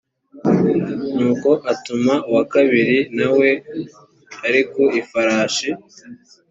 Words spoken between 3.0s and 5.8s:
na we ari ku ifarashi